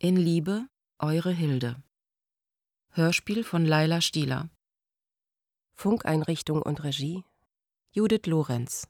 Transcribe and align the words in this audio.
In 0.00 0.14
Liebe, 0.14 0.68
eure 1.00 1.32
Hilde. 1.32 1.82
Hörspiel 2.90 3.42
von 3.42 3.66
Laila 3.66 4.00
Stieler. 4.00 4.48
Funkeinrichtung 5.74 6.62
und 6.62 6.84
Regie 6.84 7.24
Judith 7.90 8.26
Lorenz. 8.26 8.86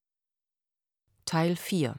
Teil 1.24 1.56
4 1.56 1.96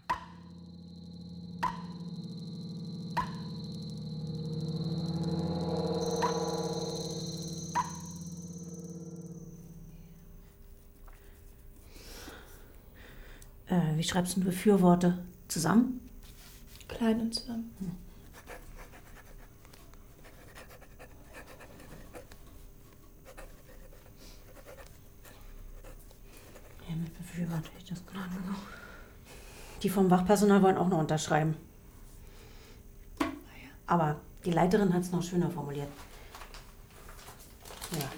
Äh, 13.69 13.97
wie 13.97 14.03
schreibst 14.03 14.37
du 14.37 14.41
Befürworte? 14.41 15.17
Zusammen? 15.47 15.99
Klein 16.87 17.21
und 17.21 17.33
zusammen. 17.33 17.73
Hm. 17.79 18.08
Befürworte 27.39 27.69
ich 27.77 27.85
das 27.85 28.01
noch. 28.01 28.59
Die 29.81 29.89
vom 29.89 30.09
Wachpersonal 30.09 30.61
wollen 30.61 30.77
auch 30.77 30.89
noch 30.89 30.99
unterschreiben. 30.99 31.55
Aber 33.87 34.19
die 34.43 34.51
Leiterin 34.51 34.93
hat 34.93 35.03
es 35.03 35.11
noch 35.11 35.23
schöner 35.23 35.49
formuliert. 35.49 35.87
Ja. 37.93 38.09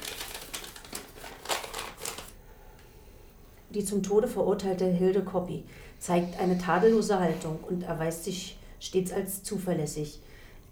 Die 3.70 3.86
zum 3.86 4.02
Tode 4.02 4.28
verurteilte 4.28 4.86
Hilde 4.86 5.24
Koppi 5.24 5.66
zeigt 6.00 6.40
eine 6.40 6.58
tadellose 6.58 7.20
Haltung 7.20 7.60
und 7.62 7.84
erweist 7.84 8.24
sich 8.24 8.58
stets 8.80 9.14
als 9.14 9.44
zuverlässig. 9.44 10.20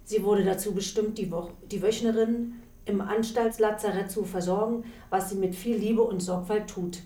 Sie 0.05 0.23
wurde 0.23 0.43
dazu 0.43 0.73
bestimmt, 0.73 1.19
die, 1.19 1.31
Wo 1.31 1.51
die 1.69 1.83
Wöchnerin 1.83 2.55
im 2.85 3.01
Anstaltslazarett 3.01 4.09
zu 4.09 4.25
versorgen, 4.25 4.85
was 5.11 5.29
sie 5.29 5.35
mit 5.35 5.53
viel 5.53 5.77
Liebe 5.77 6.01
und 6.01 6.21
Sorgfalt 6.21 6.67
tut. 6.67 7.03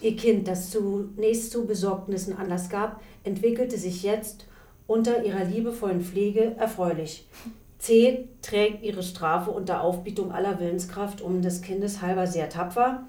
Ihr 0.00 0.16
Kind, 0.16 0.46
das 0.46 0.70
zunächst 0.70 1.50
zu 1.50 1.66
Besorgnissen 1.66 2.36
Anlass 2.36 2.68
gab, 2.68 3.00
entwickelte 3.24 3.78
sich 3.78 4.02
jetzt 4.02 4.46
unter 4.86 5.24
ihrer 5.24 5.44
liebevollen 5.44 6.02
Pflege 6.02 6.54
erfreulich. 6.58 7.26
C 7.78 8.28
trägt 8.42 8.82
ihre 8.82 9.02
Strafe 9.02 9.50
unter 9.50 9.82
Aufbietung 9.82 10.32
aller 10.32 10.60
Willenskraft 10.60 11.20
um 11.20 11.42
des 11.42 11.62
Kindes 11.62 12.02
halber 12.02 12.26
sehr 12.26 12.48
tapfer 12.48 13.04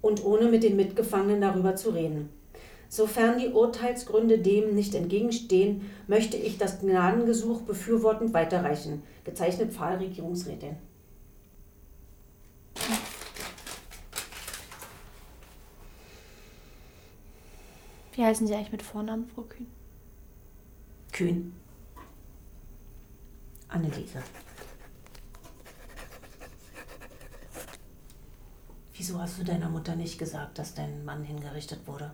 und 0.00 0.24
ohne 0.24 0.48
mit 0.48 0.62
den 0.62 0.76
Mitgefangenen 0.76 1.40
darüber 1.40 1.76
zu 1.76 1.90
reden. 1.90 2.30
Sofern 2.88 3.38
die 3.38 3.48
Urteilsgründe 3.48 4.38
dem 4.38 4.74
nicht 4.74 4.94
entgegenstehen, 4.94 5.82
möchte 6.08 6.36
ich 6.36 6.58
das 6.58 6.80
Gnadengesuch 6.80 7.60
befürwortend 7.62 8.34
weiterreichen. 8.34 9.02
Gezeichnet 9.24 9.72
Pfahlregierungsrätin. 9.72 10.76
Wie 18.20 18.26
heißen 18.26 18.46
Sie 18.46 18.54
eigentlich 18.54 18.70
mit 18.70 18.82
Vornamen, 18.82 19.26
Frau 19.26 19.40
Kühn? 19.44 19.66
Kühn. 21.10 21.54
Anneliese. 23.68 24.22
Wieso 28.92 29.18
hast 29.18 29.38
du 29.38 29.44
deiner 29.44 29.70
Mutter 29.70 29.96
nicht 29.96 30.18
gesagt, 30.18 30.58
dass 30.58 30.74
dein 30.74 31.02
Mann 31.06 31.24
hingerichtet 31.24 31.86
wurde? 31.86 32.12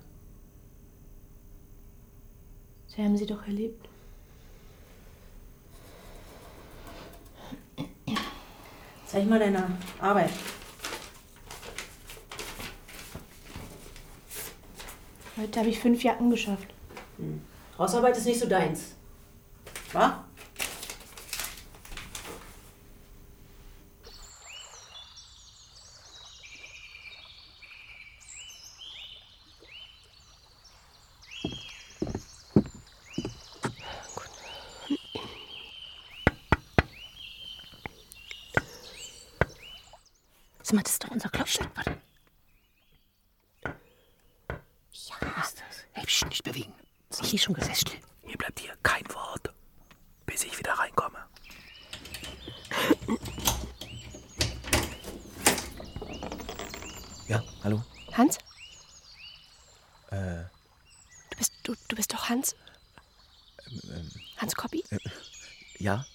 Sie 2.86 3.02
haben 3.02 3.16
sie 3.16 3.26
doch 3.26 3.44
erlebt. 3.44 3.88
Zeig 9.06 9.28
mal 9.28 9.40
deine 9.40 9.76
Arbeit. 10.00 10.30
Heute 15.36 15.60
habe 15.60 15.68
ich 15.68 15.78
fünf 15.78 16.02
Jacken 16.02 16.30
geschafft. 16.30 16.68
Hm. 17.18 17.42
Hausarbeit 17.78 18.16
ist 18.16 18.24
nicht 18.24 18.40
so 18.40 18.46
deins. 18.48 18.94
Was? 19.92 20.12
Sag 40.62 40.74
mal, 40.74 40.82
das 40.82 40.92
ist 40.94 41.04
doch 41.04 41.10
unser 41.10 41.28
Klopfstein. 41.28 41.68
Warte. 41.76 41.96
Ja. 43.64 45.16
Was 45.36 45.48
ist 45.48 45.60
das? 45.60 45.84
Hey, 45.92 46.04
psch, 46.06 46.24
nicht 46.26 46.42
bewegen. 47.18 47.24
Ich 47.24 47.30
hier 47.30 47.38
schon 47.38 47.54
gesagt. 47.54 47.78
still. 47.78 48.00
Mir 48.24 48.36
bleibt 48.36 48.60
hier 48.60 48.76
kein 48.82 49.06
Wort, 49.14 49.52
bis 50.26 50.44
ich 50.44 50.58
wieder 50.58 50.72
reinkomme. 50.72 51.18
Ja, 57.28 57.42
hallo? 57.62 57.82
Hans? 58.12 58.38
Äh. 60.10 60.44
Du 61.30 61.36
bist, 61.38 61.52
du, 61.64 61.74
du 61.88 61.96
bist 61.96 62.12
doch 62.12 62.28
Hans? 62.28 62.54
Ähm, 63.66 63.80
ähm, 63.90 64.10
Hans 64.36 64.54
Koppi? 64.54 64.84
Äh, 64.90 64.98
ja? 65.78 66.06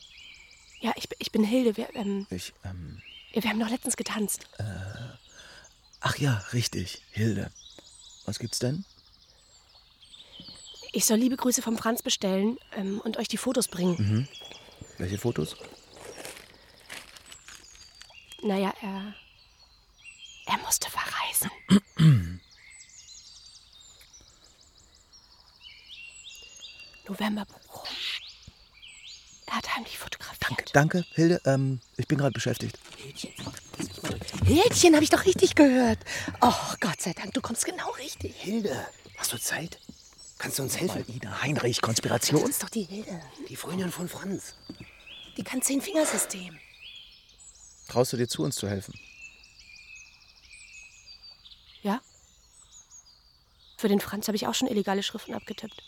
Ja, 0.80 0.94
ich, 0.96 1.08
ich 1.20 1.32
bin 1.32 1.44
Hilde. 1.44 1.78
Wir, 1.78 1.94
ähm, 1.96 2.28
ich, 2.30 2.54
ähm. 2.64 3.02
Wir 3.34 3.44
haben 3.44 3.60
doch 3.60 3.70
letztens 3.70 3.96
getanzt. 3.96 4.48
Äh, 4.58 4.64
ach 6.00 6.18
ja, 6.18 6.44
richtig, 6.54 7.02
Hilde. 7.12 7.52
Was 8.26 8.40
gibt's 8.40 8.60
denn? 8.60 8.86
Ich 10.94 11.06
soll 11.06 11.18
liebe 11.18 11.38
Grüße 11.38 11.62
vom 11.62 11.78
Franz 11.78 12.02
bestellen 12.02 12.58
ähm, 12.76 13.00
und 13.04 13.16
euch 13.18 13.30
die 13.30 13.38
Fotos 13.38 13.70
bringen. 13.70 13.96
Mhm. 13.98 14.28
Welche 14.98 15.18
Fotos? 15.18 15.56
Naja, 18.44 18.74
er. 18.82 19.14
Er 20.48 20.58
musste 20.66 20.90
verreisen. 20.90 21.50
Novemberbuch. 27.08 27.88
Er 29.46 29.56
hat 29.56 29.76
heimlich 29.76 29.98
fotografiert. 29.98 30.42
Danke, 30.42 30.66
danke, 30.74 31.06
Hilde. 31.14 31.42
Ähm, 31.46 31.80
ich 31.98 32.08
bin 32.08 32.18
gerade 32.18 32.34
beschäftigt. 32.34 32.78
Hähnchen. 32.98 33.32
Hähnchen 34.46 34.94
habe 34.96 35.04
ich 35.04 35.10
doch 35.10 35.26
richtig 35.26 35.56
gehört. 35.56 36.00
Oh, 36.42 36.54
Gott 36.80 37.02
sei 37.02 37.14
Dank, 37.14 37.34
du 37.34 37.42
kommst 37.42 37.66
genau 37.66 37.92
richtig. 37.92 38.36
Hilde, 38.36 38.88
hast 39.18 39.32
du 39.32 39.38
Zeit? 39.38 39.80
Kannst 40.42 40.58
du 40.58 40.64
uns 40.64 40.76
helfen? 40.76 41.06
Mal, 41.08 41.16
Ida 41.16 41.42
Heinrich, 41.44 41.82
Konspiration. 41.82 42.42
Das 42.42 42.50
ist 42.50 42.64
doch 42.64 42.70
die 42.70 42.82
Hilde. 42.82 43.22
Die 43.48 43.56
Freundin 43.56 43.92
von 43.92 44.10
Franz. 44.10 44.56
Die 45.38 45.44
kann 45.44 45.62
Zehn-Fingersystem. 45.62 46.58
Traust 47.88 48.14
du 48.14 48.18
dir 48.18 48.28
zu, 48.28 48.42
uns 48.42 48.56
zu 48.56 48.68
helfen? 48.68 48.94
Ja. 51.84 52.02
Für 53.78 53.88
den 53.88 54.00
Franz 54.00 54.28
habe 54.28 54.36
ich 54.36 54.48
auch 54.48 54.56
schon 54.56 54.68
illegale 54.68 55.04
Schriften 55.04 55.36
abgetippt. 55.36 55.84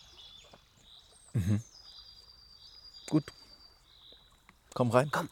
Mhm. 1.34 1.64
Gut, 3.10 3.34
Komm 4.76 4.92
rein. 4.92 5.10
Komm. 5.12 5.30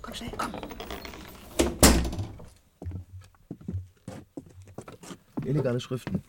Komm 0.00 0.14
schnell, 0.14 0.32
komm. 0.38 0.52
Illegale 5.44 5.78
Schriften. 5.78 6.22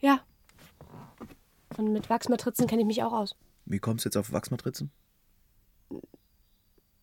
Ja. 0.00 0.20
Und 1.76 1.92
mit 1.92 2.10
Wachsmatrizen 2.10 2.66
kenne 2.66 2.82
ich 2.82 2.86
mich 2.86 3.02
auch 3.02 3.12
aus. 3.12 3.36
Wie 3.66 3.78
kommst 3.78 4.04
du 4.04 4.08
jetzt 4.08 4.16
auf 4.16 4.32
Wachsmatrizen? 4.32 4.90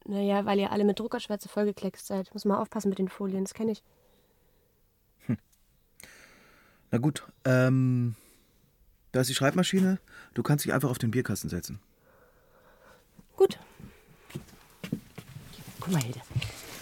Naja, 0.08 0.46
weil 0.46 0.60
ihr 0.60 0.72
alle 0.72 0.84
mit 0.84 1.00
Druckerschwärze 1.00 1.50
vollgekleckst 1.50 2.06
seid. 2.06 2.34
Muss 2.34 2.46
mal 2.46 2.60
aufpassen 2.60 2.90
mit 2.90 3.00
den 3.00 3.10
Folien, 3.10 3.44
das 3.44 3.54
kenne 3.54 3.72
ich. 3.72 3.84
Hm. 5.26 5.38
Na 6.92 7.00
gut, 7.00 7.24
ähm, 7.44 8.16
da 9.12 9.22
ist 9.22 9.30
die 9.30 9.36
Schreibmaschine. 9.36 10.00
Du 10.34 10.44
kannst 10.44 10.66
dich 10.66 10.74
einfach 10.74 10.90
auf 10.90 10.98
den 10.98 11.12
Bierkasten 11.12 11.50
setzen. 11.50 11.80
Gut. 13.36 13.58
Guck 15.80 15.94
mal, 15.94 16.02
Hilde. 16.02 16.22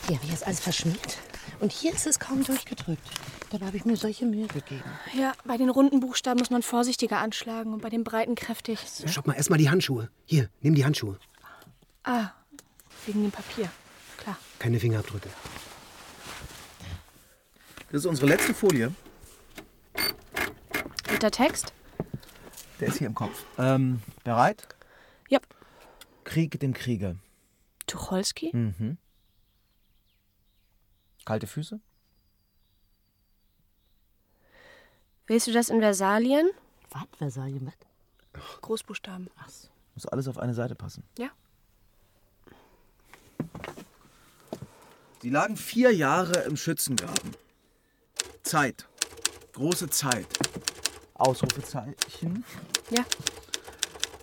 Hier 0.07 0.19
ich 0.21 0.31
jetzt 0.31 0.45
alles 0.45 0.59
verschmiert. 0.59 1.19
Und 1.63 1.71
hier 1.71 1.93
ist 1.93 2.05
es 2.07 2.19
kaum 2.19 2.43
durchgedrückt. 2.43 3.09
Dabei 3.49 3.67
habe 3.67 3.77
ich 3.77 3.85
mir 3.85 3.95
solche 3.95 4.25
Mühe 4.25 4.47
gegeben. 4.47 4.83
Ja, 5.17 5.31
bei 5.45 5.55
den 5.55 5.69
runden 5.69 6.01
Buchstaben 6.01 6.39
muss 6.39 6.49
man 6.49 6.61
vorsichtiger 6.61 7.19
anschlagen 7.19 7.71
und 7.71 7.81
bei 7.81 7.89
den 7.89 8.03
breiten 8.03 8.35
kräftig. 8.35 8.79
So. 8.81 9.07
Schau 9.07 9.21
mal 9.23 9.35
erstmal 9.35 9.59
die 9.59 9.69
Handschuhe. 9.69 10.09
Hier, 10.25 10.49
nimm 10.59 10.75
die 10.75 10.83
Handschuhe. 10.83 11.17
Ah, 12.03 12.31
wegen 13.05 13.21
dem 13.21 13.31
Papier. 13.31 13.71
Klar. 14.17 14.37
Keine 14.59 14.77
Fingerabdrücke. 14.77 15.29
Das 17.93 18.01
ist 18.01 18.07
unsere 18.07 18.27
letzte 18.27 18.53
Folie. 18.53 18.93
Und 21.11 21.23
der 21.23 21.31
Text? 21.31 21.71
Der 22.81 22.89
ist 22.89 22.97
hier 22.97 23.07
im 23.07 23.15
Kopf. 23.15 23.45
Ähm, 23.57 24.01
bereit? 24.25 24.67
Ja. 25.29 25.39
Krieg 26.25 26.59
dem 26.59 26.73
Krieger. 26.73 27.15
Tucholsky? 27.87 28.49
Mhm. 28.51 28.97
Kalte 31.25 31.47
Füße? 31.47 31.79
Willst 35.27 35.47
du 35.47 35.53
das 35.53 35.69
in 35.69 35.79
Versalien? 35.79 36.49
Was? 36.89 37.03
Versalien, 37.17 37.65
was? 37.65 38.61
Großbuchstaben. 38.61 39.29
Muss 39.95 40.05
alles 40.07 40.27
auf 40.27 40.37
eine 40.37 40.53
Seite 40.53 40.75
passen. 40.75 41.03
Ja. 41.17 41.29
Sie 45.21 45.29
lagen 45.29 45.55
vier 45.55 45.93
Jahre 45.93 46.41
im 46.41 46.57
Schützengraben. 46.57 47.31
Zeit. 48.43 48.87
Große 49.53 49.89
Zeit. 49.89 50.27
Ausrufezeichen. 51.13 52.43
Ja. 52.89 53.05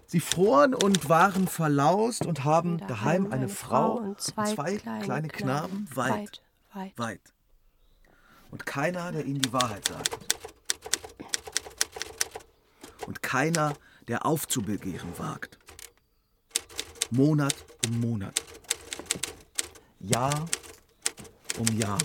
Sie 0.07 0.21
froren 0.21 0.75
und 0.75 1.09
waren 1.09 1.47
verlaust 1.47 2.27
und 2.27 2.45
haben 2.45 2.79
Daheim 2.79 2.89
daheim 3.25 3.33
eine 3.33 3.49
Frau 3.49 3.93
und 3.93 4.21
zwei, 4.21 4.77
kleine, 4.77 5.29
Knaben 5.29 5.89
weit, 5.95 6.11
weit, 6.11 6.43
weit. 6.75 6.99
weit. 6.99 7.21
Und 8.51 8.67
keiner, 8.67 9.13
der 9.13 9.25
ihnen 9.25 9.41
die 9.41 9.53
Wahrheit 9.53 9.87
sagt. 9.89 10.37
Und 13.07 13.23
keiner, 13.23 13.75
der 14.09 14.27
aufzubegehren 14.27 15.19
wagt. 15.19 15.59
Monat 17.11 17.55
um 17.87 18.01
Monat. 18.01 18.43
Jahr 20.01 20.47
um 21.59 21.67
Jahr. 21.77 21.99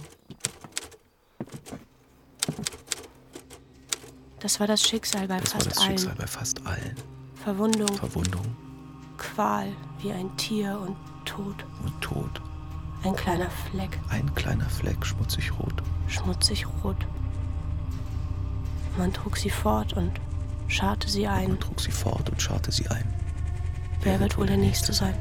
Das 4.39 4.59
war 4.59 4.67
das 4.67 4.83
Schicksal 4.83 5.27
bei 5.27 5.39
Das 5.39 5.53
war 5.53 5.61
fast 5.61 5.71
das 5.71 5.77
allen. 5.79 5.97
Schicksal 5.97 6.15
bei 6.15 6.27
fast 6.27 6.67
allen. 6.67 6.95
Verwundung, 7.35 7.95
Verwundung 7.95 8.55
Qual, 9.17 9.75
wie 9.99 10.11
ein 10.11 10.35
Tier 10.37 10.79
und 10.79 10.95
Tod. 11.25 11.65
und 11.83 12.01
Tod. 12.01 12.41
Ein 13.05 13.15
kleiner 13.15 13.49
Fleck, 13.51 13.99
Ein 14.09 14.33
kleiner 14.33 14.67
Fleck, 14.67 15.05
schmutzig 15.05 15.51
rot. 15.59 15.83
schmutzig 16.07 16.65
rot. 16.83 16.97
Man 18.97 19.13
trug 19.13 19.37
sie 19.37 19.51
fort 19.51 19.93
und 19.93 20.11
scharte 20.67 21.07
sie 21.07 21.27
ein. 21.27 21.49
Man 21.49 21.59
trug 21.59 21.79
sie 21.79 21.91
fort 21.91 22.27
und 22.31 22.41
scharte 22.41 22.71
sie 22.71 22.87
ein. 22.87 23.13
Wer 24.01 24.19
wird 24.19 24.39
wohl 24.39 24.47
der 24.47 24.57
Nächste 24.57 24.91
sein? 24.91 25.13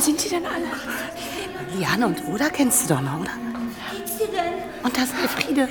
Wer 0.00 0.06
sind 0.06 0.24
die 0.24 0.30
denn 0.30 0.46
alle? 0.46 0.64
Liane 1.76 2.06
und 2.06 2.26
Oda 2.26 2.48
kennst 2.48 2.84
du 2.84 2.94
doch 2.94 3.02
noch, 3.02 3.20
oder? 3.20 3.32
Und 4.82 4.96
das 4.96 5.04
ist 5.04 5.14
Elfriede, 5.20 5.68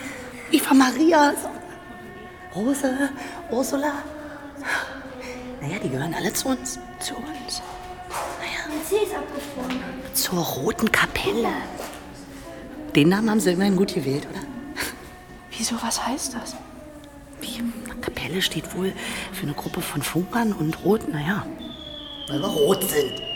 Eva 0.52 0.76
Maria, 0.76 1.34
Rose, 2.54 3.10
Ursula. 3.50 3.92
Naja, 5.60 5.80
die 5.84 5.90
gehören 5.90 6.14
alle 6.14 6.32
zu 6.32 6.50
uns. 6.50 6.78
Zu 7.00 7.16
uns. 7.16 7.64
Sie 8.88 8.98
ist 8.98 9.16
abgefroren. 9.16 9.80
Zur 10.14 10.38
Roten 10.38 10.92
Kapelle. 10.92 11.50
Den 12.96 13.10
Namen 13.10 13.32
haben 13.32 13.40
sie 13.40 13.54
immerhin 13.54 13.78
gut 13.78 13.96
gewählt, 13.96 14.28
oder? 14.30 14.42
Wieso, 15.58 15.74
was 15.82 16.06
heißt 16.06 16.36
das? 16.36 16.56
Wie? 17.42 17.64
Kapelle 18.00 18.44
steht 18.44 18.76
wohl 18.76 18.94
für 19.34 19.48
eine 19.48 19.54
Gruppe 19.54 19.82
von 19.82 20.04
Funkern 20.04 20.54
und 20.54 20.86
Roten, 20.86 21.14
naja, 21.14 21.48
weil 22.28 22.40
wir 22.40 22.48
rot 22.48 22.84
sind. 22.88 23.29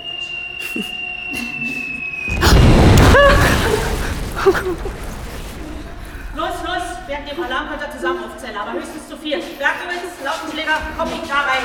Los, 6.35 6.49
los, 6.63 6.83
während 7.07 7.31
dem 7.31 7.43
Alarm 7.43 7.69
könnt 7.69 7.81
ihr 7.81 7.91
zusammen 7.91 8.23
aufzählen, 8.23 8.57
aber 8.57 8.73
höchstens 8.73 9.07
zu 9.07 9.17
vier. 9.17 9.37
Bergewitz, 9.37 10.23
Lautenschläger, 10.23 10.81
Koppi, 10.97 11.27
da 11.27 11.41
rein. 11.41 11.63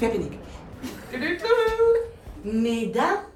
Wer 0.00 0.08
bin 0.10 0.28
ich? 0.28 0.38
Attention. 2.44 3.27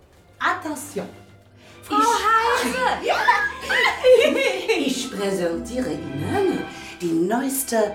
Präsentiere 5.52 5.92
Ihnen 5.92 6.60
die 7.02 7.12
neueste 7.12 7.94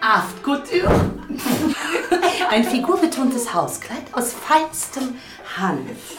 Aft 0.00 0.44
Couture. 0.44 1.10
Ein 2.50 2.62
figurbetontes 2.62 3.52
Hauskleid 3.52 4.04
aus 4.12 4.32
feinstem 4.32 5.16
Hanf. 5.56 6.16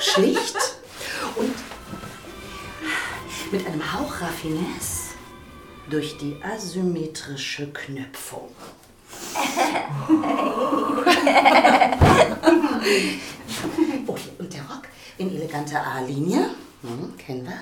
Schlicht 0.00 0.56
und 1.36 1.54
mit 3.50 3.66
einem 3.66 3.82
Hauch 3.94 4.20
Raffinesse 4.20 5.14
durch 5.88 6.18
die 6.18 6.36
asymmetrische 6.42 7.72
Knöpfung. 7.72 8.50
Okay, 14.06 14.30
und 14.38 14.52
der 14.52 14.62
Rock 14.62 14.82
in 15.18 15.34
eleganter 15.34 15.84
A-Linie, 15.84 16.50
hm, 16.82 17.16
kennen 17.18 17.44
wir. 17.44 17.60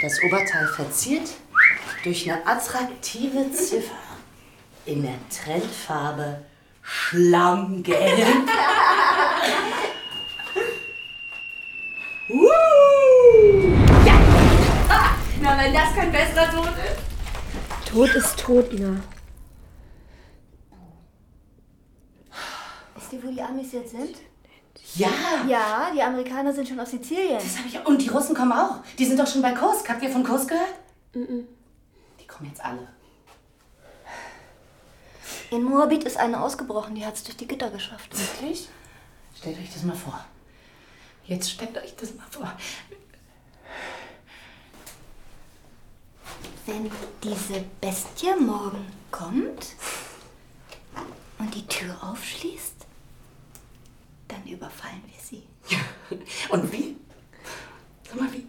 Das 0.00 0.18
Oberteil 0.22 0.66
verziert 0.68 1.28
durch 2.02 2.30
eine 2.30 2.46
attraktive 2.46 3.50
Ziffer 3.52 3.94
in 4.86 5.02
der 5.02 5.14
Trendfarbe 5.30 6.42
Schlammgelb. 6.82 7.96
Na, 15.42 15.58
wenn 15.58 15.72
das 15.72 15.94
kein 15.94 16.12
bester 16.12 16.50
Tod 16.50 16.68
ist. 16.68 17.90
Tod 17.90 18.14
ist 18.14 18.38
tot, 18.38 18.72
Ina. 18.72 18.96
Wisst 22.94 23.12
ihr, 23.12 23.22
wo 23.24 23.30
die 23.30 23.42
Amis 23.42 23.72
jetzt 23.72 23.90
sind? 23.92 24.16
Ja, 24.94 25.08
Ja, 25.48 25.90
die 25.94 26.02
Amerikaner 26.02 26.52
sind 26.52 26.68
schon 26.68 26.80
auf 26.80 26.88
Sizilien. 26.88 27.38
das 27.38 27.58
habe 27.58 27.68
ich 27.68 27.78
auch. 27.78 27.86
Und 27.86 28.00
die 28.02 28.08
Russen 28.08 28.34
kommen 28.34 28.52
auch. 28.52 28.76
Die 28.98 29.04
sind 29.04 29.18
doch 29.18 29.26
schon 29.26 29.42
bei 29.42 29.52
Kursk. 29.52 29.88
Habt 29.88 30.02
ihr 30.02 30.10
von 30.10 30.24
Kursk 30.24 30.48
gehört? 30.48 30.74
Die 31.14 31.46
kommen 32.40 32.50
jetzt 32.50 32.64
alle. 32.64 32.88
In 35.50 35.62
Moabit 35.62 36.04
ist 36.04 36.16
eine 36.16 36.40
ausgebrochen, 36.40 36.94
die 36.94 37.04
hat 37.04 37.14
es 37.14 37.24
durch 37.24 37.36
die 37.36 37.46
Gitter 37.46 37.70
geschafft. 37.70 38.16
Wirklich? 38.18 38.68
Stellt 39.36 39.58
euch 39.58 39.72
das 39.72 39.82
mal 39.82 39.96
vor. 39.96 40.24
Jetzt 41.26 41.50
stellt 41.50 41.76
euch 41.76 41.94
das 41.96 42.14
mal 42.14 42.26
vor. 42.30 42.50
Wenn 46.66 46.90
diese 47.22 47.64
Bestie 47.80 48.34
morgen 48.38 48.86
kommt 49.10 49.74
und 51.38 51.54
die 51.54 51.66
Tür 51.66 51.96
aufschließt, 52.02 52.86
dann 54.28 54.46
überfallen 54.46 55.02
wir 55.06 55.20
sie. 55.20 55.42
Ja. 55.68 55.78
Und 56.50 56.72
wie? 56.72 56.96
Sag 58.06 58.20
mal, 58.20 58.32
wie? 58.32 58.46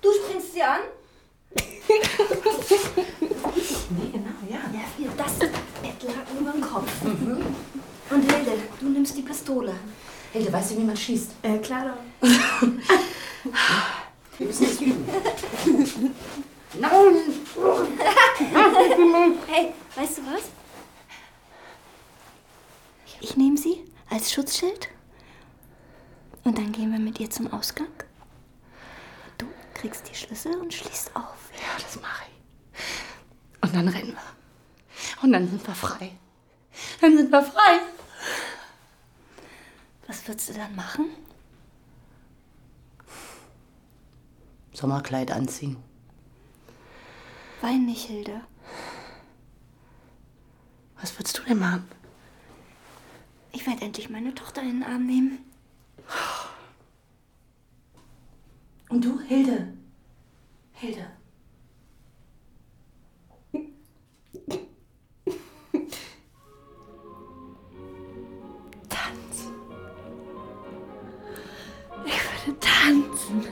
Du 0.00 0.08
springst 0.12 0.54
sie 0.54 0.62
an? 0.62 0.80
nee, 2.70 4.10
genau, 4.12 4.36
ja. 4.48 4.58
Ja, 4.72 4.84
hier, 4.96 5.10
das 5.16 5.38
Bettlaken 5.38 6.38
über 6.40 6.52
den 6.52 6.60
Kopf. 6.60 7.02
Mhm. 7.02 7.46
Und 8.10 8.32
Hilde, 8.32 8.52
du 8.80 8.88
nimmst 8.88 9.16
die 9.16 9.22
Pistole. 9.22 9.74
Hilde, 10.32 10.52
weißt 10.52 10.72
du, 10.72 10.78
wie 10.78 10.84
man 10.84 10.96
schießt? 10.96 11.30
Äh, 11.42 11.58
klar 11.58 11.94
doch. 12.20 12.28
Wir 14.38 14.46
müssen 14.46 14.66
das 14.66 14.80
üben. 14.80 15.04
Nein! 16.78 17.16
hey, 19.46 19.72
weißt 19.96 20.18
du 20.18 20.22
was? 20.26 20.42
Ich 23.20 23.36
nehme 23.36 23.56
sie 23.56 23.84
als 24.10 24.32
Schutzschild 24.32 24.88
und 26.44 26.56
dann 26.56 26.72
gehen 26.72 26.92
wir 26.92 26.98
mit 27.00 27.18
ihr 27.20 27.30
zum 27.30 27.52
Ausgang. 27.52 27.88
Du 29.38 29.46
kriegst 29.74 30.08
die 30.08 30.14
Schlüssel 30.14 30.56
und 30.56 30.72
schließt 30.72 31.16
auf. 31.16 31.50
Ja, 31.54 31.82
das 31.82 32.00
mache 32.00 32.24
ich. 32.30 32.37
Und 33.60 33.74
dann 33.74 33.88
rennen 33.88 34.12
wir. 34.12 35.22
Und 35.22 35.32
dann 35.32 35.48
sind 35.48 35.66
wir 35.66 35.74
frei. 35.74 36.12
Dann 37.00 37.16
sind 37.16 37.30
wir 37.30 37.42
frei. 37.42 37.80
Was 40.06 40.26
würdest 40.26 40.48
du 40.50 40.54
dann 40.54 40.74
machen? 40.74 41.06
Sommerkleid 44.72 45.30
anziehen. 45.30 45.76
Wein 47.60 47.84
nicht, 47.86 48.06
Hilde. 48.06 48.40
Was 51.00 51.18
würdest 51.18 51.38
du 51.38 51.42
denn 51.42 51.58
machen? 51.58 51.88
Ich 53.52 53.66
werde 53.66 53.82
endlich 53.82 54.08
meine 54.08 54.34
Tochter 54.34 54.62
in 54.62 54.80
den 54.80 54.84
Arm 54.84 55.06
nehmen. 55.06 55.38
Und 58.88 59.04
du, 59.04 59.20
Hilde? 59.20 59.74
Hilde. 60.72 61.17
Tanzen. 73.28 73.46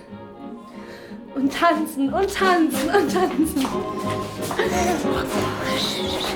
Und 1.34 1.52
tanzen 1.52 2.12
und 2.12 2.34
tanzen 2.34 2.88
und 2.88 3.12
tanzen. 3.12 3.66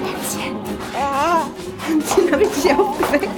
Hänschen. 0.02 0.56
Hänschen 1.86 2.32
habe 2.32 2.42
ich 2.42 2.50
dich 2.50 2.74
aufgeweckt. 2.74 3.28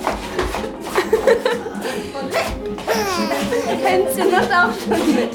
Hänschen 3.83 4.31
macht 4.31 4.53
auch 4.53 4.73
schon 4.81 5.15
mit. 5.15 5.31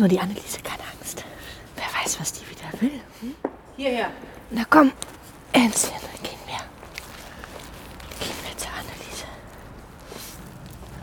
Nur 0.00 0.08
die 0.08 0.18
Anneliese, 0.18 0.60
keine 0.62 0.82
Angst. 0.98 1.24
Wer 1.76 1.84
weiß, 1.84 2.18
was 2.18 2.32
die 2.32 2.48
wieder 2.48 2.80
will. 2.80 3.00
Hm? 3.20 3.34
Hierher. 3.76 4.10
Na 4.50 4.64
komm, 4.68 4.92
Hänschen, 5.52 5.92
gehen 6.22 6.38
wir. 6.46 6.58
Gehen 8.18 8.36
wir 8.42 8.56
zur 8.56 8.72
Anneliese. 8.72 9.26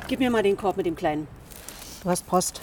Gib 0.08 0.20
mir 0.20 0.32
mal 0.32 0.44
den 0.44 0.58
Korb 0.58 0.78
mit 0.78 0.86
dem 0.86 0.96
Kleinen. 0.96 1.28
Du 2.04 2.10
hast 2.10 2.26
Post. 2.26 2.62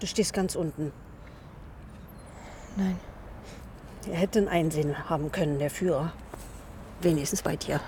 Du 0.00 0.06
stehst 0.06 0.32
ganz 0.32 0.54
unten. 0.54 0.92
Nein. 2.76 2.98
Er 4.08 4.18
hätte 4.18 4.38
ein 4.38 4.48
Einsehen 4.48 5.08
haben 5.08 5.32
können, 5.32 5.58
der 5.58 5.70
Führer. 5.70 6.12
Wenigstens 7.00 7.42
bei 7.42 7.56
dir. 7.56 7.80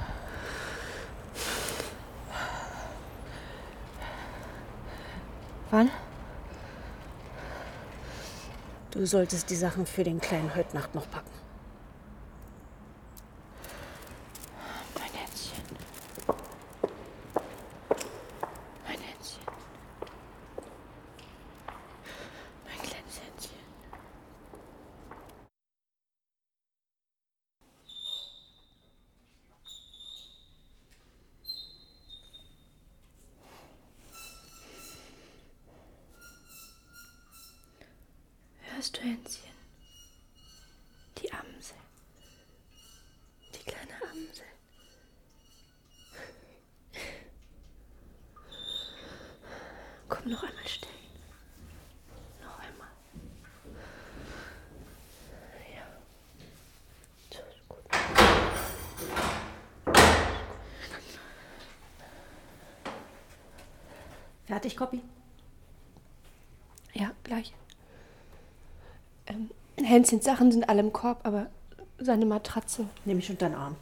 Solltest 9.07 9.51
die 9.51 9.57
Sachen 9.57 9.87
für 9.87 10.05
den 10.05 10.21
Kleinen 10.21 10.55
heute 10.55 10.75
Nacht 10.77 10.95
noch 10.95 11.11
packen. 11.11 11.31
Mein 14.95 15.13
Hänschen. 15.13 15.63
Mein 18.87 18.99
Hänschen. 18.99 19.43
Mein 22.65 22.83
kleines 22.83 23.21
Hänschen. 23.21 23.57
Hörst 38.75 38.97
du, 38.99 39.01
Hänschen? 39.01 39.43
Die 41.17 41.33
Amsel. 41.33 41.77
Die 43.55 43.65
kleine 43.71 43.95
Amsel. 44.03 44.45
Komm 50.27 50.33
noch 50.33 50.43
einmal 50.43 50.67
stehen. 50.67 50.91
Noch 52.43 52.59
einmal. 52.59 52.89
Ja. 55.73 55.87
So 57.31 57.39
ist 57.39 57.69
gut. 57.69 57.79
Fertig, 64.47 64.77
Copy? 64.77 65.01
Ja, 66.95 67.13
gleich. 67.23 67.55
Ähm, 69.29 69.53
Hänschens 69.77 70.25
Sachen 70.25 70.51
sind 70.51 70.69
alle 70.69 70.81
im 70.81 70.93
Korb, 70.93 71.25
aber 71.25 71.47
seine 71.99 72.27
Matratze. 72.27 72.89
Nimm 73.05 73.19
mich 73.19 73.31
unter 73.31 73.49
den 73.49 73.55
Arm. 73.55 73.77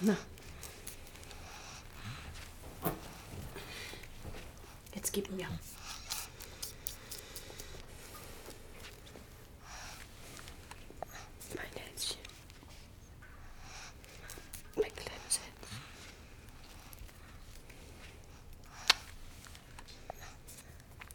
Na. 0.00 0.16
Jetzt 4.94 5.12
gib 5.12 5.30
mir. 5.32 5.46
Mein 11.54 11.66
Hänschen. 11.74 12.16
Mein 14.76 14.94
kleines 14.94 15.40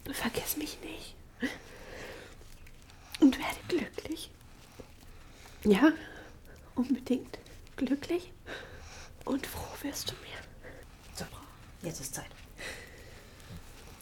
Hänschen. 0.05 0.08
Vergiss 0.19 0.57
mich 0.57 0.77
nicht. 0.81 1.15
Und 3.21 3.39
werde 3.39 3.57
glücklich. 3.69 4.29
Ja, 5.63 5.93
unbedingt 6.75 7.39
glücklich. 7.77 8.33
Und 9.23 9.47
froh 9.47 9.77
wirst 9.81 10.11
du 10.11 10.15
mir. 10.15 10.37
So, 11.15 11.23
jetzt 11.83 12.01
ist 12.01 12.15
Zeit. 12.15 12.25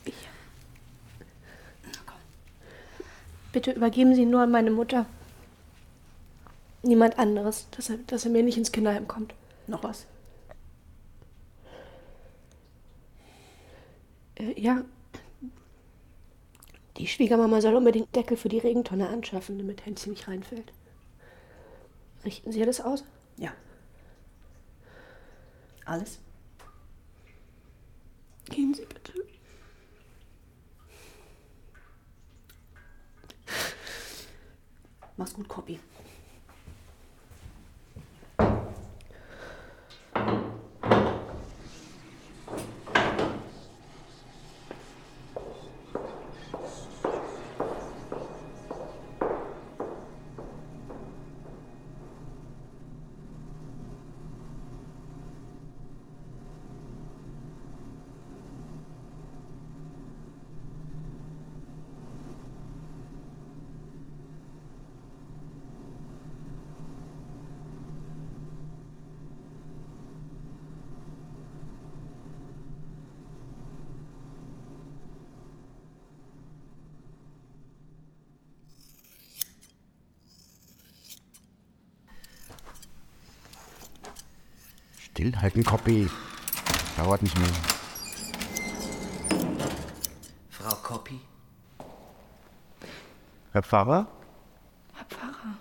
Ich. 0.06 0.16
Bitte 3.52 3.74
übergeben 3.74 4.16
Sie 4.16 4.26
nur 4.26 4.42
an 4.42 4.50
meine 4.50 4.72
Mutter. 4.72 5.06
Niemand 6.82 7.20
anderes, 7.20 7.68
dass 7.70 7.92
er, 7.92 7.98
dass 8.08 8.26
er 8.26 8.32
mir 8.32 8.42
nicht 8.42 8.58
ins 8.58 8.72
Kinderheim 8.72 9.08
kommt. 9.08 9.36
Noch 9.68 9.84
was? 9.84 10.08
Äh, 14.40 14.60
ja. 14.60 14.84
Die 17.08 17.14
Schwiegermama 17.14 17.62
soll 17.62 17.74
unbedingt 17.74 18.14
Deckel 18.14 18.36
für 18.36 18.50
die 18.50 18.58
Regentonne 18.58 19.08
anschaffen, 19.08 19.58
damit 19.58 19.86
Hänschen 19.86 20.12
nicht 20.12 20.28
reinfällt. 20.28 20.74
Richten 22.26 22.52
Sie 22.52 22.60
das 22.66 22.82
aus? 22.82 23.06
Ja. 23.38 23.54
Alles? 25.86 26.20
Gehen 28.50 28.74
Sie 28.74 28.86
bitte. 28.86 29.14
Mach's 35.16 35.34
gut, 35.34 35.48
Copy. 35.48 35.80
Stillhalten, 85.18 85.64
Koppi. 85.64 86.08
Dauert 86.96 87.24
nicht 87.24 87.36
mehr. 87.40 87.50
Frau 90.52 90.76
Koppi? 90.76 91.20
Herr 93.52 93.64
Pfarrer? 93.64 94.08
Herr 94.94 95.06
Pfarrer. 95.06 95.58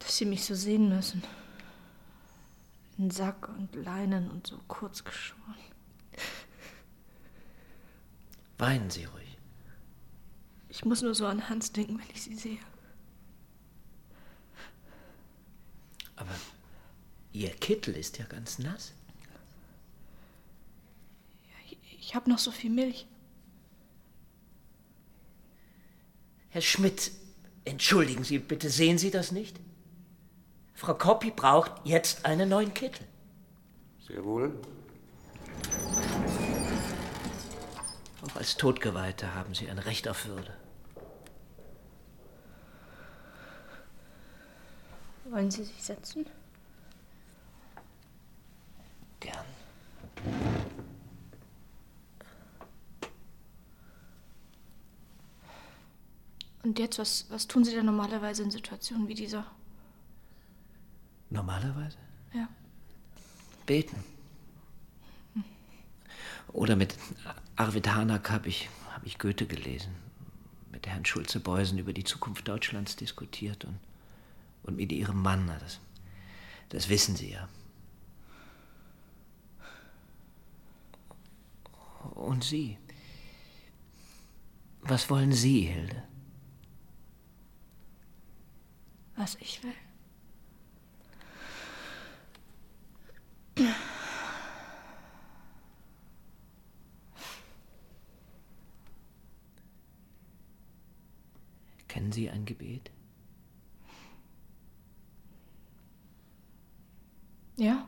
Dass 0.00 0.18
Sie 0.18 0.26
mich 0.26 0.44
so 0.44 0.54
sehen 0.54 0.90
müssen. 0.90 1.22
In 2.98 3.10
Sack 3.10 3.48
und 3.48 3.74
Leinen 3.74 4.30
und 4.30 4.46
so 4.46 4.60
kurz 4.68 5.02
geschoren. 5.02 5.56
Weinen 8.58 8.90
Sie 8.90 9.06
ruhig. 9.06 9.38
Ich 10.68 10.84
muss 10.84 11.00
nur 11.00 11.14
so 11.14 11.26
an 11.26 11.48
Hans 11.48 11.72
denken, 11.72 11.98
wenn 11.98 12.10
ich 12.12 12.22
Sie 12.24 12.34
sehe. 12.34 12.58
Aber 16.20 16.30
Ihr 17.32 17.50
Kittel 17.50 17.96
ist 17.96 18.18
ja 18.18 18.26
ganz 18.26 18.58
nass. 18.58 18.92
Ich 21.98 22.14
habe 22.14 22.28
noch 22.28 22.38
so 22.38 22.50
viel 22.50 22.70
Milch. 22.70 23.06
Herr 26.50 26.60
Schmidt, 26.60 27.12
entschuldigen 27.64 28.24
Sie 28.24 28.38
bitte, 28.38 28.68
sehen 28.68 28.98
Sie 28.98 29.10
das 29.10 29.32
nicht? 29.32 29.58
Frau 30.74 30.94
Koppi 30.94 31.30
braucht 31.30 31.72
jetzt 31.84 32.24
einen 32.26 32.48
neuen 32.48 32.74
Kittel. 32.74 33.06
Sehr 34.06 34.24
wohl. 34.24 34.60
Auch 38.22 38.36
als 38.36 38.56
Todgeweihte 38.56 39.34
haben 39.34 39.54
Sie 39.54 39.70
ein 39.70 39.78
Recht 39.78 40.08
auf 40.08 40.26
Würde. 40.26 40.54
Wollen 45.30 45.50
Sie 45.50 45.62
sich 45.62 45.80
setzen? 45.80 46.26
Gern. 49.20 49.44
Und 56.64 56.78
jetzt, 56.80 56.98
was, 56.98 57.26
was 57.30 57.46
tun 57.46 57.64
Sie 57.64 57.72
denn 57.72 57.86
normalerweise 57.86 58.42
in 58.42 58.50
Situationen 58.50 59.06
wie 59.06 59.14
dieser? 59.14 59.46
Normalerweise? 61.30 61.96
Ja. 62.34 62.48
Beten. 63.66 64.02
Oder 66.52 66.74
mit 66.74 66.96
Arvid 67.54 67.86
Hanak 67.94 68.30
habe 68.30 68.48
ich, 68.48 68.68
hab 68.92 69.06
ich 69.06 69.20
Goethe 69.20 69.46
gelesen, 69.46 69.94
mit 70.72 70.88
Herrn 70.88 71.04
Schulze-Beusen 71.04 71.78
über 71.78 71.92
die 71.92 72.02
Zukunft 72.02 72.48
Deutschlands 72.48 72.96
diskutiert 72.96 73.64
und, 73.64 73.78
und 74.62 74.76
mit 74.76 74.92
ihrem 74.92 75.22
Mann. 75.22 75.46
Das, 75.46 75.80
das 76.68 76.88
wissen 76.88 77.16
Sie 77.16 77.30
ja. 77.30 77.48
Und 82.14 82.44
Sie? 82.44 82.78
Was 84.82 85.10
wollen 85.10 85.32
Sie, 85.32 85.62
Hilde? 85.62 86.02
Was 89.16 89.36
ich 89.36 89.62
will. 89.62 89.74
Kennen 101.88 102.12
Sie 102.12 102.30
ein 102.30 102.44
Gebet? 102.46 102.90
Ja. 107.60 107.86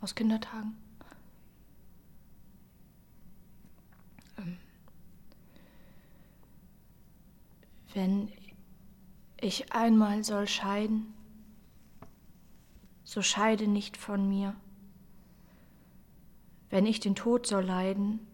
Aus 0.00 0.14
Kindertagen. 0.14 0.74
Ähm. 4.38 4.56
Wenn 7.92 8.32
ich 9.38 9.74
einmal 9.74 10.24
soll 10.24 10.48
scheiden, 10.48 11.12
so 13.04 13.20
scheide 13.20 13.68
nicht 13.68 13.98
von 13.98 14.26
mir. 14.26 14.56
Wenn 16.70 16.86
ich 16.86 17.00
den 17.00 17.14
Tod 17.14 17.46
soll 17.46 17.64
leiden, 17.64 18.26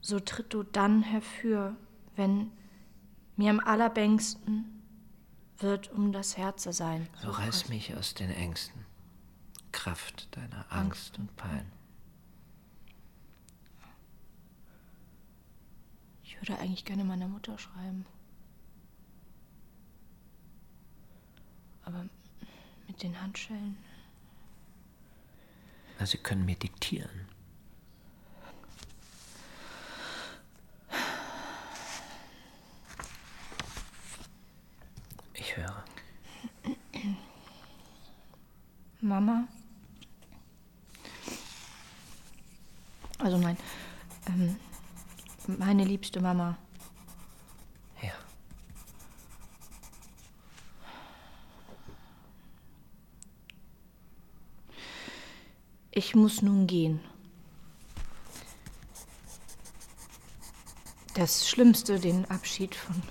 so 0.00 0.18
tritt 0.18 0.52
du 0.52 0.64
dann 0.64 1.02
herfür, 1.02 1.76
wenn 2.16 2.50
mir 3.36 3.50
am 3.50 3.60
allerbängsten 3.60 4.79
wird 5.62 5.90
um 5.90 6.12
das 6.12 6.36
Herze 6.36 6.72
sein. 6.72 7.08
So 7.22 7.30
reiß 7.30 7.68
mich 7.68 7.94
aus 7.96 8.14
den 8.14 8.30
Ängsten, 8.30 8.84
Kraft 9.72 10.28
deiner 10.36 10.66
Angst 10.70 11.18
und 11.18 11.34
Pein. 11.36 11.70
Ich 16.24 16.40
würde 16.40 16.58
eigentlich 16.60 16.84
gerne 16.84 17.04
meiner 17.04 17.28
Mutter 17.28 17.58
schreiben. 17.58 18.06
Aber 21.84 22.06
mit 22.86 23.02
den 23.02 23.20
Handschellen. 23.20 23.76
Na, 25.98 26.06
Sie 26.06 26.18
können 26.18 26.44
mir 26.44 26.56
diktieren. 26.56 27.28
Ich 35.34 35.56
höre. 35.56 35.84
Mama. 39.20 39.46
Also 43.18 43.36
mein, 43.36 43.58
ähm, 44.26 44.56
meine 45.58 45.84
liebste 45.84 46.22
Mama. 46.22 46.56
Ja. 48.02 48.12
Ich 55.90 56.14
muss 56.14 56.40
nun 56.40 56.66
gehen. 56.66 57.00
Das 61.12 61.46
Schlimmste, 61.46 62.00
den 62.00 62.24
Abschied 62.30 62.74
von. 62.74 63.02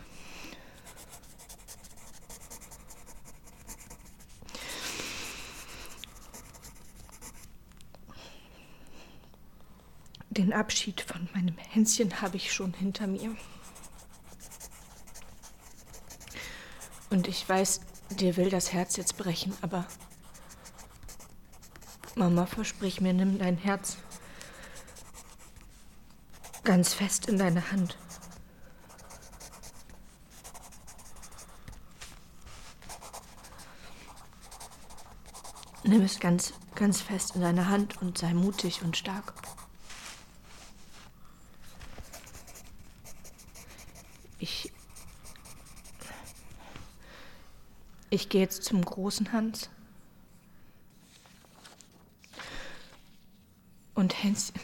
Den 10.40 10.49
Abschied 10.60 11.00
von 11.00 11.30
meinem 11.34 11.58
Hänschen 11.58 12.22
habe 12.22 12.36
ich 12.36 12.52
schon 12.52 12.74
hinter 12.74 13.08
mir. 13.08 13.34
Und 17.10 17.30
ich 17.30 17.48
weiß, 17.48 17.80
dir 18.10 18.36
will 18.36 18.50
das 18.50 18.74
Herz 18.74 18.98
jetzt 18.98 19.18
brechen, 19.18 19.56
aber 19.62 19.86
Mama, 22.16 22.46
versprich 22.46 23.00
mir, 23.00 23.14
nimm 23.14 23.40
dein 23.40 23.56
Herz 23.58 23.96
ganz 26.66 26.94
fest 26.94 27.30
in 27.30 27.38
deine 27.38 27.72
Hand. 27.72 27.98
Nimm 35.84 36.02
es 36.02 36.20
ganz, 36.20 36.54
ganz 36.76 37.00
fest 37.02 37.36
in 37.36 37.42
deine 37.42 37.70
Hand 37.70 38.02
und 38.02 38.18
sei 38.18 38.34
mutig 38.34 38.82
und 38.84 38.98
stark. 38.98 39.34
Ich. 44.40 44.72
Ich 48.10 48.30
gehe 48.30 48.42
jetzt 48.42 48.64
zum 48.64 48.84
großen 48.84 49.32
Hans. 49.32 49.70
Und 53.94 54.24
Hänschen. 54.24 54.60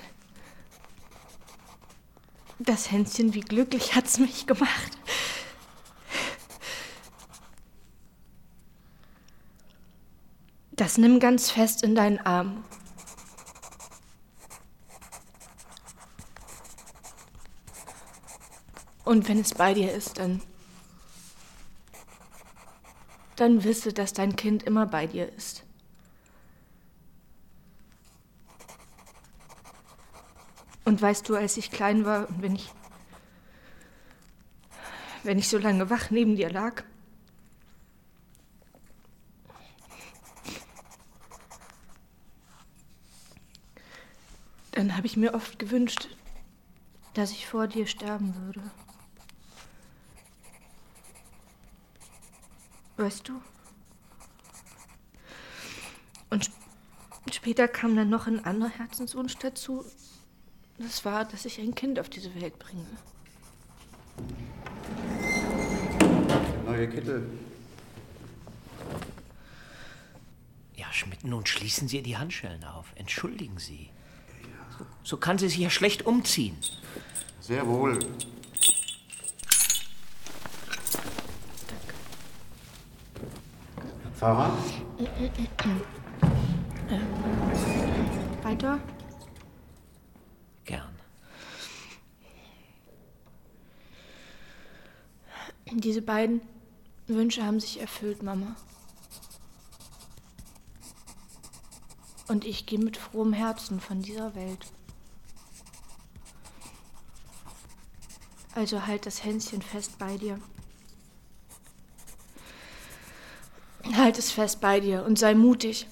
Das 2.59 2.89
Hänschen, 2.89 3.33
wie 3.33 3.41
glücklich 3.41 3.95
hat's 3.95 4.17
mich 4.17 4.47
gemacht. 4.47 4.97
Das 10.71 10.97
nimm 10.97 11.19
ganz 11.19 11.51
fest 11.51 11.83
in 11.83 11.95
deinen 11.95 12.19
Arm. 12.19 12.63
Und 19.05 19.29
wenn 19.29 19.39
es 19.39 19.53
bei 19.53 19.73
dir 19.73 19.93
ist, 19.93 20.17
dann 20.17 20.41
dann 23.35 23.63
wisse, 23.63 23.93
dass 23.93 24.13
dein 24.13 24.35
Kind 24.35 24.63
immer 24.63 24.85
bei 24.85 25.07
dir 25.07 25.31
ist. 25.33 25.63
Und 30.85 31.01
weißt 31.01 31.27
du, 31.27 31.35
als 31.35 31.57
ich 31.57 31.71
klein 31.71 32.05
war 32.05 32.29
und 32.29 32.41
wenn 32.41 32.55
ich, 32.55 32.71
wenn 35.23 35.39
ich 35.39 35.49
so 35.49 35.57
lange 35.57 35.89
wach 35.89 36.11
neben 36.11 36.35
dir 36.35 36.49
lag, 36.49 36.83
dann 44.71 44.95
habe 44.95 45.07
ich 45.07 45.17
mir 45.17 45.33
oft 45.33 45.57
gewünscht, 45.57 46.09
dass 47.15 47.31
ich 47.31 47.47
vor 47.47 47.67
dir 47.67 47.87
sterben 47.87 48.35
würde. 48.35 48.61
Weißt 52.97 53.27
du? 53.27 53.41
Und 56.29 56.49
später 57.31 57.67
kam 57.67 57.95
dann 57.95 58.09
noch 58.09 58.27
ein 58.27 58.43
anderer 58.43 58.69
Herzenswunsch 58.69 59.35
dazu. 59.37 59.85
Das 60.77 61.05
war, 61.05 61.25
dass 61.25 61.45
ich 61.45 61.59
ein 61.59 61.75
Kind 61.75 61.99
auf 61.99 62.09
diese 62.09 62.33
Welt 62.35 62.57
bringe. 62.59 62.85
Neue 66.65 66.89
Kittel. 66.89 67.29
Ja, 70.75 70.91
Schmidt, 70.91 71.23
nun 71.23 71.45
schließen 71.45 71.87
Sie 71.87 72.01
die 72.01 72.17
Handschellen 72.17 72.63
auf. 72.63 72.91
Entschuldigen 72.95 73.59
Sie. 73.59 73.89
So, 74.77 74.85
so 75.03 75.17
kann 75.17 75.37
sie 75.37 75.47
sich 75.47 75.59
ja 75.59 75.69
schlecht 75.69 76.05
umziehen. 76.05 76.57
Sehr 77.39 77.65
wohl. 77.67 77.99
Fahrer? 84.25 84.51
Weiter? 88.41 88.79
Gern. 90.63 90.95
Diese 95.73 96.01
beiden 96.01 96.41
Wünsche 97.05 97.45
haben 97.45 97.59
sich 97.59 97.79
erfüllt, 97.79 98.23
Mama. 98.23 98.55
Und 102.27 102.45
ich 102.45 102.65
gehe 102.65 102.79
mit 102.79 102.97
frohem 102.97 103.33
Herzen 103.33 103.79
von 103.79 104.01
dieser 104.01 104.33
Welt. 104.33 104.65
Also 108.55 108.87
halt 108.87 109.05
das 109.05 109.23
Hänschen 109.23 109.61
fest 109.61 109.99
bei 109.99 110.17
dir. 110.17 110.39
Halt 113.97 114.17
es 114.17 114.31
fest 114.31 114.59
bei 114.61 114.79
dir 114.79 115.03
und 115.05 115.17
sei 115.17 115.35
mutig 115.35 115.87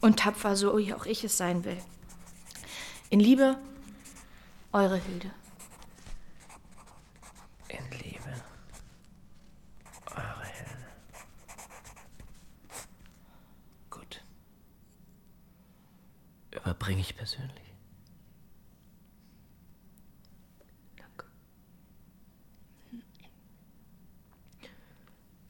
und 0.00 0.18
tapfer, 0.18 0.56
so 0.56 0.76
wie 0.78 0.92
auch 0.94 1.06
ich 1.06 1.22
es 1.22 1.36
sein 1.36 1.64
will. 1.64 1.78
In 3.08 3.20
Liebe, 3.20 3.58
eure 4.72 4.96
Hilde. 4.96 5.30
In 7.68 7.98
Liebe. 7.98 8.32
Eure 10.10 10.46
Hilde. 10.46 10.86
Gut. 13.90 14.22
Überbringe 16.50 17.00
ich 17.00 17.16
persönlich. 17.16 17.66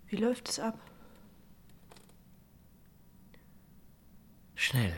Wie 0.09 0.16
läuft 0.16 0.48
es 0.48 0.61
ab? 0.61 0.79
Schnell. 4.66 4.92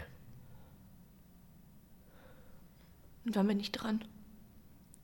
Und 3.26 3.36
wann 3.36 3.48
bin 3.48 3.60
ich 3.60 3.70
dran? 3.70 4.02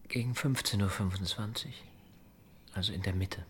Gegen 0.09 0.33
15.25 0.33 1.67
Uhr. 1.67 1.73
Also 2.73 2.95
in 2.95 3.03
der 3.03 3.13
Mitte. 3.13 3.45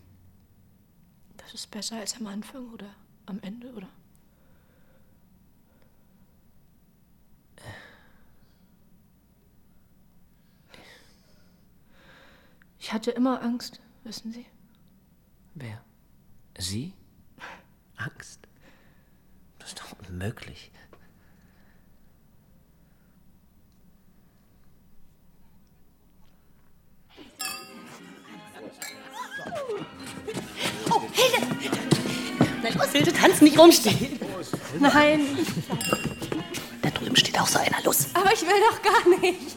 Das 1.37 1.55
ist 1.55 1.71
besser 1.71 1.99
als 2.01 2.17
am 2.17 2.27
Anfang 2.27 2.69
oder 2.73 2.93
am 3.27 3.39
Ende, 3.43 3.73
oder? 3.75 3.89
Ich 12.81 12.93
hatte 12.93 13.13
immer 13.13 13.41
Angst, 13.41 13.81
wissen 14.03 14.33
Sie? 14.33 14.47
Wer? 15.55 15.81
Sie? 16.59 16.93
Angst? 17.95 18.49
Das 19.61 19.69
ist 19.69 19.79
doch 19.79 19.97
unmöglich. 20.09 20.73
Tanz 33.35 33.43
nicht 33.43 33.59
rumstehen. 33.59 34.19
Nein. 34.79 35.21
Da 36.83 36.91
drüben 36.91 37.17
steht 37.17 37.41
auch 37.41 37.47
so 37.47 37.59
einer. 37.59 37.83
Los. 37.85 38.09
Aber 38.15 38.33
ich 38.33 38.43
will 38.43 38.61
doch 38.71 38.81
gar 38.83 39.09
nicht. 39.21 39.57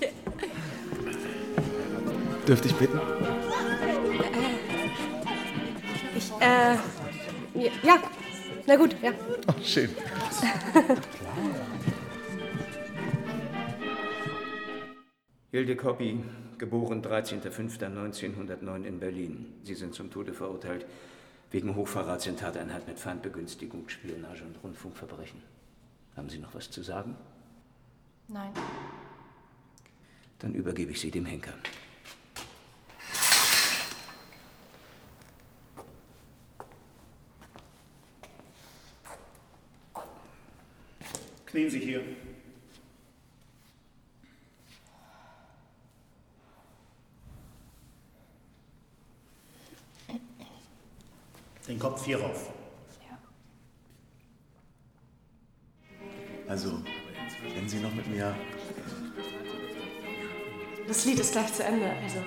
Dürfte 2.47 2.69
ich 2.69 2.75
bitten? 2.75 2.99
Ich, 6.15 6.31
äh. 6.39 6.75
ja, 7.59 7.71
Ja, 7.83 8.01
na 8.65 8.75
gut, 8.75 8.95
ja. 9.01 9.11
Oh, 9.47 9.53
schön. 9.63 9.89
Hilde 15.51 15.75
Koppi, 15.75 16.23
geboren 16.57 17.01
13.05.1909 17.01 18.83
in 18.83 18.99
Berlin. 18.99 19.53
Sie 19.63 19.75
sind 19.75 19.93
zum 19.93 20.09
Tode 20.11 20.33
verurteilt 20.33 20.85
wegen 21.51 21.75
Hochverrats 21.75 22.27
in 22.27 22.37
Tateinheit 22.37 22.87
mit 22.87 22.99
Feindbegünstigung, 22.99 23.87
Spionage 23.89 24.43
und 24.43 24.61
Rundfunkverbrechen. 24.63 25.41
Haben 26.15 26.29
Sie 26.29 26.39
noch 26.39 26.53
was 26.53 26.69
zu 26.69 26.83
sagen? 26.83 27.15
Nein. 28.27 28.51
Dann 30.39 30.53
übergebe 30.53 30.91
ich 30.91 30.99
Sie 30.99 31.11
dem 31.11 31.25
Henker. 31.25 31.53
Knien 41.45 41.69
Sie 41.69 41.79
hier. 41.79 42.03
Hier 52.05 52.21
rauf. 52.21 52.51
Also, 56.47 56.81
wenn 57.53 57.67
Sie 57.67 57.79
noch 57.79 57.93
mit 57.93 58.07
mir. 58.07 58.33
Das 60.87 61.03
Lied 61.03 61.19
ist 61.19 61.33
gleich 61.33 61.53
zu 61.53 61.63
Ende, 61.63 61.91
also. 61.91 62.23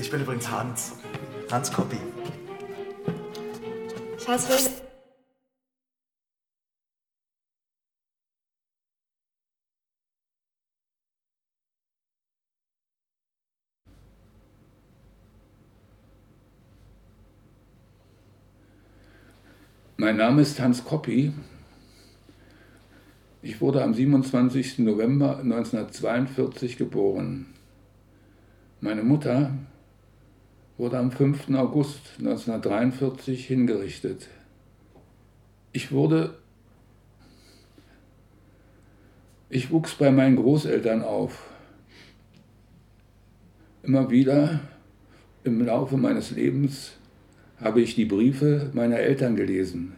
Ich 0.00 0.10
bin 0.10 0.22
übrigens 0.22 0.50
Hans. 0.50 0.92
Hans 1.50 1.72
Koppi. 1.72 1.98
Ich 4.18 4.26
heiße 4.26 4.83
Mein 19.96 20.16
Name 20.16 20.42
ist 20.42 20.58
Hans 20.58 20.84
Koppi. 20.84 21.32
Ich 23.42 23.60
wurde 23.60 23.80
am 23.84 23.94
27. 23.94 24.80
November 24.80 25.38
1942 25.38 26.76
geboren. 26.76 27.46
Meine 28.80 29.04
Mutter 29.04 29.52
wurde 30.78 30.98
am 30.98 31.12
5. 31.12 31.48
August 31.50 32.00
1943 32.18 33.46
hingerichtet. 33.46 34.26
Ich 35.72 35.92
wurde. 35.92 36.38
Ich 39.48 39.70
wuchs 39.70 39.94
bei 39.94 40.10
meinen 40.10 40.34
Großeltern 40.34 41.04
auf. 41.04 41.50
Immer 43.84 44.10
wieder 44.10 44.58
im 45.44 45.64
Laufe 45.64 45.96
meines 45.96 46.32
Lebens 46.32 46.94
habe 47.64 47.80
ich 47.80 47.94
die 47.94 48.04
Briefe 48.04 48.70
meiner 48.74 48.98
Eltern 48.98 49.36
gelesen, 49.36 49.96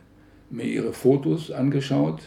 mir 0.50 0.64
ihre 0.64 0.92
Fotos 0.92 1.50
angeschaut, 1.50 2.22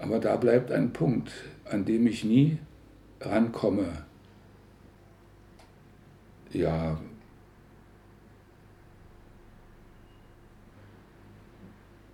aber 0.00 0.18
da 0.18 0.34
bleibt 0.34 0.72
ein 0.72 0.92
Punkt, 0.92 1.30
an 1.64 1.84
dem 1.84 2.08
ich 2.08 2.24
nie 2.24 2.58
rankomme. 3.20 4.04
Ja, 6.52 7.00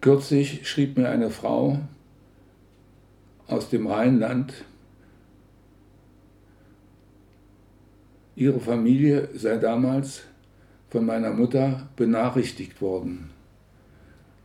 kürzlich 0.02 0.68
schrieb 0.68 0.98
mir 0.98 1.08
eine 1.08 1.30
Frau 1.30 1.78
aus 3.46 3.70
dem 3.70 3.86
Rheinland, 3.86 4.52
ihre 8.34 8.60
Familie 8.60 9.30
sei 9.34 9.56
damals 9.56 10.24
von 10.96 11.04
meiner 11.04 11.30
Mutter 11.30 11.90
benachrichtigt 11.94 12.80
worden. 12.80 13.28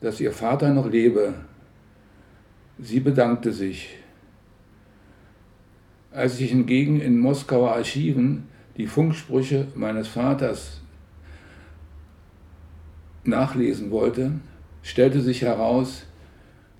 dass 0.01 0.19
ihr 0.19 0.33
Vater 0.33 0.73
noch 0.73 0.89
lebe. 0.89 1.33
Sie 2.77 2.99
bedankte 2.99 3.53
sich. 3.53 3.97
Als 6.11 6.41
ich 6.41 6.49
hingegen 6.49 6.99
in 6.99 7.19
Moskauer 7.19 7.71
Archiven 7.71 8.49
die 8.75 8.87
Funksprüche 8.87 9.67
meines 9.75 10.09
Vaters 10.09 10.81
nachlesen 13.23 13.89
wollte, 13.89 14.33
stellte 14.83 15.21
sich 15.21 15.43
heraus, 15.43 16.05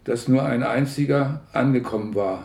dass 0.04 0.28
nur 0.28 0.44
ein 0.44 0.64
einziger 0.64 1.44
angekommen 1.54 2.14
war. 2.14 2.44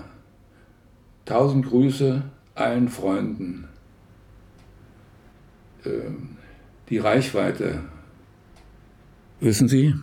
Tausend 1.24 1.66
Grüße 1.66 2.22
allen 2.54 2.88
Freunden. 2.88 3.66
Ähm, 5.84 6.35
die 6.88 6.98
Reichweite. 6.98 7.88
Wissen 9.40 9.68
Sie? 9.68 9.94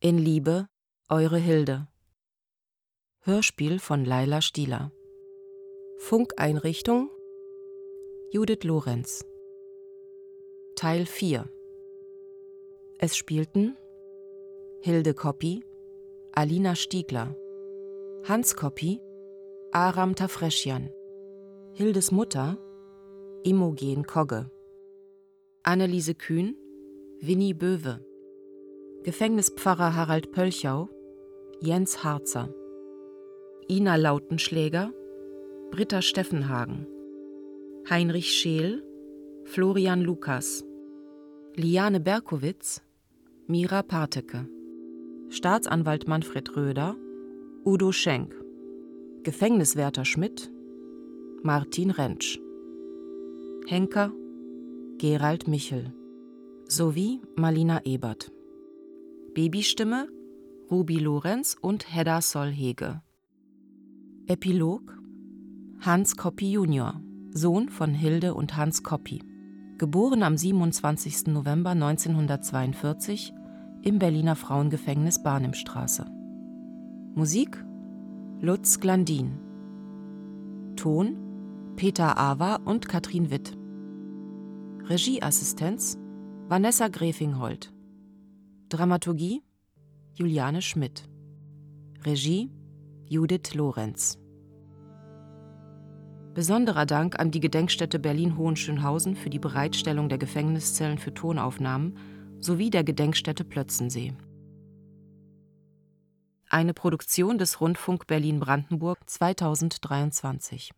In 0.00 0.18
Liebe, 0.18 0.66
eure 1.08 1.38
Hilde. 1.38 1.86
Hörspiel 3.20 3.78
von 3.78 4.04
Laila 4.04 4.42
Stieler. 4.42 4.90
Funkeinrichtung 5.98 7.08
Judith 8.32 8.64
Lorenz. 8.64 9.24
Teil 10.74 11.06
4. 11.06 11.48
Es 12.98 13.16
spielten 13.16 13.76
Hilde 14.80 15.14
Koppi, 15.14 15.62
Alina 16.34 16.74
Stiegler, 16.74 17.36
Hans 18.24 18.56
Koppi, 18.56 19.02
Aram 19.70 20.14
Tafreschian, 20.14 20.88
Hildes 21.74 22.10
Mutter, 22.10 22.56
Imogen 23.44 24.06
Kogge, 24.06 24.50
Anneliese 25.62 26.14
Kühn, 26.14 26.56
Winnie 27.20 27.52
Böwe, 27.52 28.00
Gefängnispfarrer 29.02 29.94
Harald 29.94 30.32
Pölchau, 30.32 30.88
Jens 31.60 32.02
Harzer, 32.02 32.48
Ina 33.68 33.96
Lautenschläger, 33.96 34.90
Britta 35.70 36.00
Steffenhagen, 36.00 36.86
Heinrich 37.90 38.32
Scheel, 38.32 38.82
Florian 39.44 40.00
Lukas, 40.00 40.64
Liane 41.56 42.00
Berkowitz, 42.00 42.80
Mira 43.46 43.82
Parteke, 43.82 44.46
Staatsanwalt 45.32 46.06
Manfred 46.06 46.54
Röder, 46.56 46.94
Udo 47.64 47.90
Schenk, 47.90 48.34
Gefängniswärter 49.22 50.04
Schmidt, 50.04 50.52
Martin 51.42 51.90
Rentsch, 51.90 52.38
Henker 53.66 54.12
Gerald 54.98 55.48
Michel 55.48 55.94
sowie 56.68 57.22
Malina 57.34 57.80
Ebert. 57.86 58.30
Babystimme 59.32 60.06
Ruby 60.70 60.98
Lorenz 60.98 61.56
und 61.58 61.94
Hedda 61.94 62.20
Solhege. 62.20 63.00
Epilog 64.26 64.98
Hans 65.80 66.18
Koppi 66.18 66.52
Junior, 66.52 67.00
Sohn 67.30 67.70
von 67.70 67.94
Hilde 67.94 68.34
und 68.34 68.58
Hans 68.58 68.82
Koppi. 68.82 69.22
Geboren 69.78 70.22
am 70.22 70.36
27. 70.36 71.28
November 71.28 71.70
1942 71.70 73.32
im 73.82 73.98
Berliner 73.98 74.36
Frauengefängnis 74.36 75.22
Barnimstraße. 75.22 76.06
Musik 77.14 77.62
Lutz 78.40 78.78
Glandin. 78.78 79.38
Ton 80.76 81.16
Peter 81.74 82.16
Awa 82.16 82.56
und 82.64 82.88
Katrin 82.88 83.30
Witt. 83.30 83.58
Regieassistenz 84.88 85.98
Vanessa 86.48 86.88
Grefinghold. 86.88 87.72
Dramaturgie 88.68 89.42
Juliane 90.14 90.62
Schmidt. 90.62 91.08
Regie 92.04 92.50
Judith 93.06 93.54
Lorenz. 93.54 94.18
Besonderer 96.34 96.86
Dank 96.86 97.18
an 97.18 97.30
die 97.30 97.40
Gedenkstätte 97.40 97.98
Berlin-Hohenschönhausen 97.98 99.16
für 99.16 99.28
die 99.28 99.40
Bereitstellung 99.40 100.08
der 100.08 100.18
Gefängniszellen 100.18 100.98
für 100.98 101.12
Tonaufnahmen 101.12 101.98
sowie 102.44 102.70
der 102.70 102.84
Gedenkstätte 102.84 103.44
Plötzensee. 103.44 104.14
Eine 106.48 106.74
Produktion 106.74 107.38
des 107.38 107.60
Rundfunk 107.60 108.06
Berlin-Brandenburg 108.06 108.98
2023 109.08 110.72